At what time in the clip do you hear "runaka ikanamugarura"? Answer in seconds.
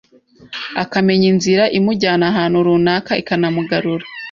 2.67-4.05